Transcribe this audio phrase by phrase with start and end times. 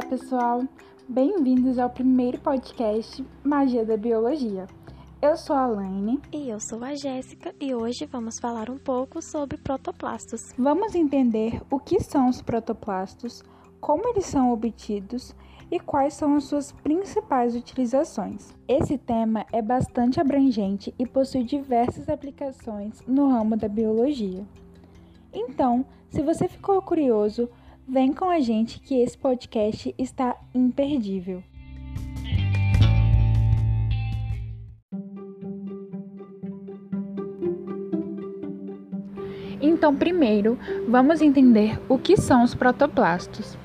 [0.00, 0.64] Olá, pessoal!
[1.06, 4.66] Bem-vindos ao primeiro podcast Magia da Biologia.
[5.20, 6.18] Eu sou a Laine.
[6.32, 10.54] E eu sou a Jéssica e hoje vamos falar um pouco sobre protoplastos.
[10.56, 13.42] Vamos entender o que são os protoplastos,
[13.78, 15.36] como eles são obtidos
[15.70, 18.56] e quais são as suas principais utilizações.
[18.66, 24.46] Esse tema é bastante abrangente e possui diversas aplicações no ramo da biologia.
[25.30, 27.50] Então, se você ficou curioso,
[27.88, 31.42] Vem com a gente que esse podcast está imperdível.
[39.60, 40.58] Então, primeiro,
[40.88, 43.58] vamos entender o que são os protoplastos.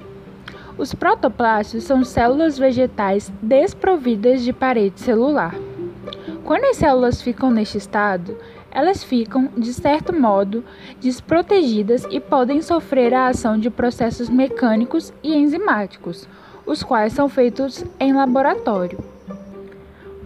[0.78, 5.56] Os protoplastos são células vegetais desprovidas de parede celular.
[6.44, 8.38] Quando as células ficam neste estado,
[8.76, 10.62] elas ficam, de certo modo,
[11.00, 16.28] desprotegidas e podem sofrer a ação de processos mecânicos e enzimáticos,
[16.66, 19.00] os quais são feitos em laboratório.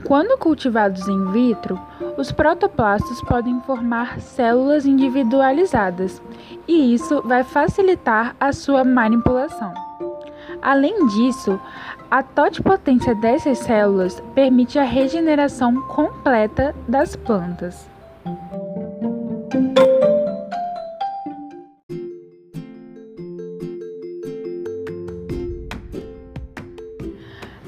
[0.04, 1.80] Quando cultivados in vitro,
[2.18, 6.20] os protoplastos podem formar células individualizadas,
[6.68, 9.72] e isso vai facilitar a sua manipulação.
[10.60, 11.62] Além disso,
[12.10, 17.88] a totipotência dessas células permite a regeneração completa das plantas.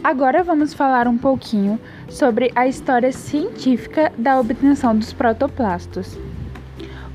[0.04, 6.18] Agora vamos falar um pouquinho sobre a história científica da obtenção dos protoplastos.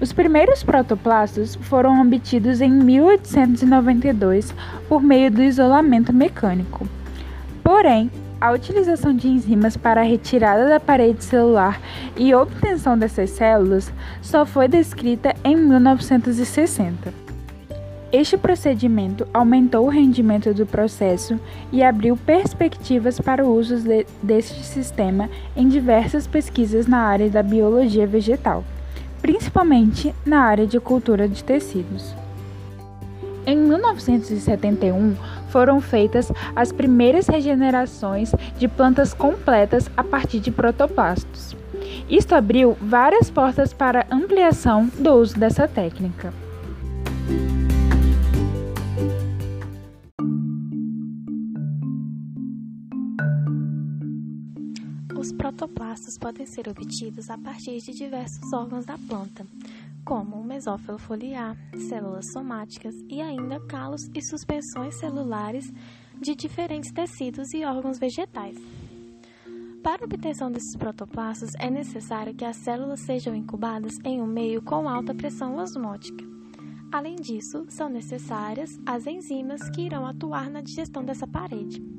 [0.00, 4.55] Os primeiros protoplastos foram obtidos em 1892
[4.89, 6.89] por meio do isolamento mecânico.
[7.62, 11.81] Porém, a utilização de enzimas para a retirada da parede celular
[12.17, 17.27] e obtenção dessas células só foi descrita em 1960.
[18.12, 21.41] Este procedimento aumentou o rendimento do processo
[21.73, 27.43] e abriu perspectivas para o uso de, deste sistema em diversas pesquisas na área da
[27.43, 28.65] biologia vegetal,
[29.21, 32.15] principalmente na área de cultura de tecidos.
[33.44, 35.15] Em 1971,
[35.49, 41.57] foram feitas as primeiras regenerações de plantas completas a partir de protoplastos.
[42.09, 46.33] Isto abriu várias portas para ampliação do uso dessa técnica.
[55.19, 59.45] Os protoplastos podem ser obtidos a partir de diversos órgãos da planta,
[60.06, 61.56] como o mesófilo foliar,
[61.89, 65.65] células somáticas e ainda calos e suspensões celulares
[66.21, 68.56] de diferentes tecidos e órgãos vegetais.
[69.83, 74.62] Para a obtenção desses protoplastos, é necessário que as células sejam incubadas em um meio
[74.62, 76.25] com alta pressão osmótica.
[76.93, 81.96] Além disso, são necessárias as enzimas que irão atuar na digestão dessa parede.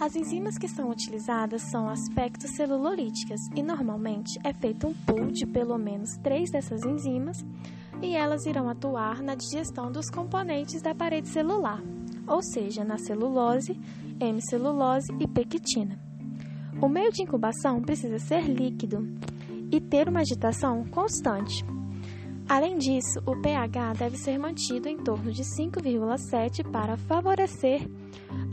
[0.00, 5.44] As enzimas que são utilizadas são as pectocelulolíticas e normalmente é feito um pool de
[5.44, 7.44] pelo menos três dessas enzimas
[8.00, 11.82] e elas irão atuar na digestão dos componentes da parede celular,
[12.28, 13.76] ou seja, na celulose,
[14.20, 15.98] hemicelulose e pectina.
[16.80, 19.04] O meio de incubação precisa ser líquido
[19.68, 21.64] e ter uma agitação constante.
[22.48, 27.84] Além disso, o pH deve ser mantido em torno de 5,7 para favorecer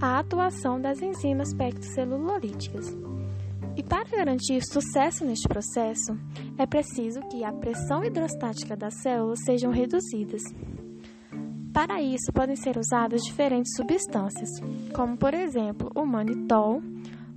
[0.01, 2.95] a atuação das enzimas pectocelulolíticas.
[3.77, 6.17] E para garantir sucesso neste processo,
[6.57, 10.41] é preciso que a pressão hidrostática das células sejam reduzidas.
[11.73, 14.49] Para isso, podem ser usadas diferentes substâncias,
[14.93, 16.81] como por exemplo o manitol,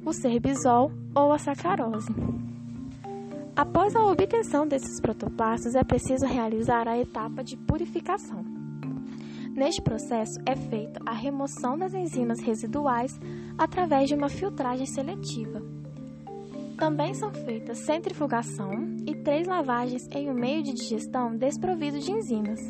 [0.05, 2.15] o cerbisol ou a sacarose.
[3.57, 8.58] Após a obtenção desses protoplastos, é preciso realizar a etapa de purificação.
[9.59, 13.19] Neste processo é feita a remoção das enzimas residuais
[13.59, 15.61] através de uma filtragem seletiva.
[16.77, 18.71] Também são feitas centrifugação
[19.05, 22.61] e três lavagens em um meio de digestão desprovido de enzimas.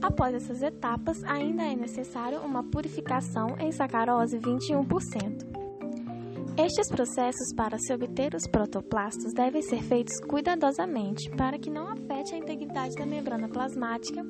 [0.00, 5.56] Após essas etapas, ainda é necessário uma purificação em sacarose 21%.
[6.56, 12.34] Estes processos para se obter os protoplastos devem ser feitos cuidadosamente para que não afete
[12.34, 14.24] a integridade da membrana plasmática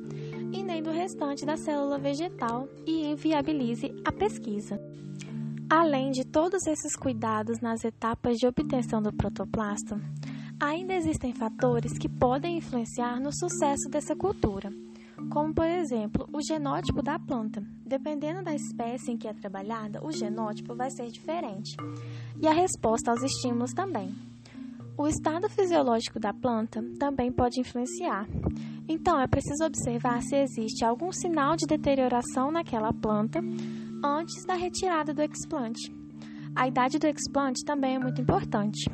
[0.52, 4.80] e nem do restante da célula vegetal e inviabilize a pesquisa.
[5.68, 10.00] Além de todos esses cuidados nas etapas de obtenção do protoplasto,
[10.60, 14.70] ainda existem fatores que podem influenciar no sucesso dessa cultura
[15.30, 17.62] como por exemplo o genótipo da planta.
[17.84, 21.76] Dependendo da espécie em que é trabalhada, o genótipo vai ser diferente
[22.40, 24.14] e a resposta aos estímulos também.
[24.98, 28.26] O estado fisiológico da planta também pode influenciar.
[28.88, 33.40] Então, é preciso observar se existe algum sinal de deterioração naquela planta
[34.02, 35.94] antes da retirada do explante.
[36.54, 38.90] A idade do explante também é muito importante.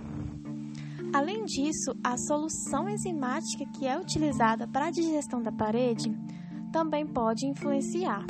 [1.14, 6.12] Além disso, a solução enzimática que é utilizada para a digestão da parede
[6.72, 8.24] também pode influenciar.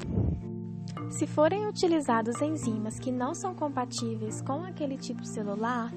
[1.09, 5.93] Se forem utilizados enzimas que não são compatíveis com aquele tipo celular,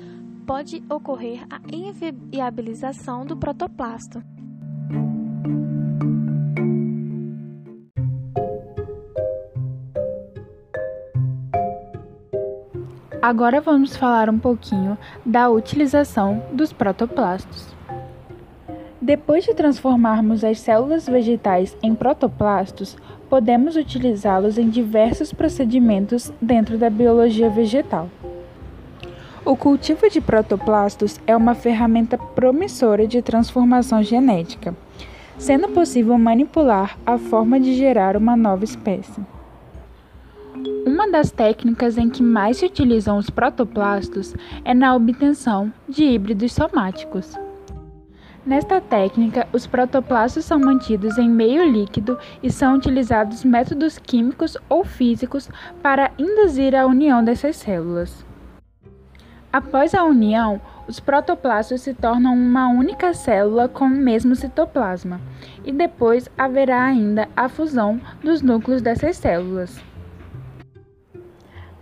[0.45, 4.21] pode ocorrer a inviabilização do protoplasto.
[13.21, 14.95] Agora vamos falar um pouquinho
[15.25, 17.75] da utilização dos protoplastos.
[19.01, 22.95] Depois de transformarmos as células vegetais em protoplastos,
[23.27, 28.09] podemos utilizá-los em diversos procedimentos dentro da biologia vegetal.
[29.45, 34.75] O cultivo de protoplastos é uma ferramenta promissora de transformação genética,
[35.37, 39.21] sendo possível manipular a forma de gerar uma nova espécie.
[40.83, 44.33] Uma das técnicas em que mais se utilizam os protoplastos
[44.63, 47.31] é na obtenção de híbridos somáticos.
[48.43, 54.83] Nesta técnica, os protoplastos são mantidos em meio líquido e são utilizados métodos químicos ou
[54.83, 55.47] físicos
[55.83, 58.24] para induzir a união dessas células.
[59.55, 65.21] Após a união, os protoplastos se tornam uma única célula com o mesmo citoplasma,
[65.63, 69.81] e depois haverá ainda a fusão dos núcleos dessas células.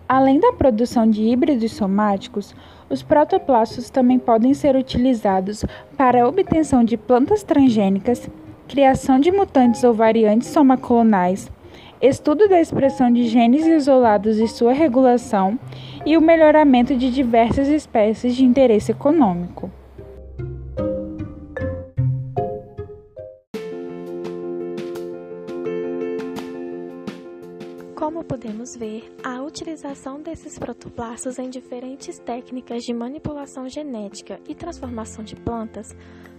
[0.08, 2.56] Além da produção de híbridos somáticos,
[2.92, 5.66] os protoplastos também podem ser utilizados
[5.98, 8.30] para a obtenção de plantas transgênicas,
[8.68, 11.50] criação de mutantes ou variantes somaclonais,
[12.04, 15.58] estudo da expressão de genes isolados e sua regulação
[16.06, 19.72] e o melhoramento de diversas espécies de interesse econômico.
[27.96, 35.24] Como podemos ver, a utilização desses protoplastos em diferentes técnicas de manipulação genética e transformação
[35.24, 35.96] de plantas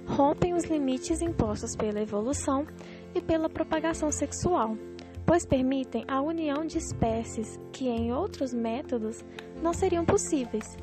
[0.07, 2.67] rompem os limites impostos pela evolução
[3.15, 4.77] e pela propagação sexual,
[5.27, 9.25] pois permitem a união de espécies que em outros métodos
[9.63, 10.77] não seriam possíveis.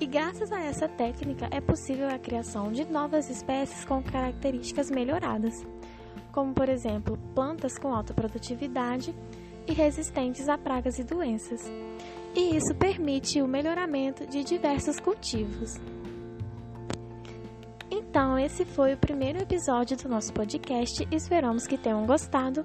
[0.00, 5.64] E graças a essa técnica é possível a criação de novas espécies com características melhoradas,
[6.32, 9.14] como por exemplo plantas com alta produtividade
[9.66, 11.70] e resistentes a pragas e doenças.
[12.34, 15.78] E isso permite o melhoramento de diversos cultivos.
[17.90, 21.06] Então, esse foi o primeiro episódio do nosso podcast.
[21.10, 22.64] Esperamos que tenham gostado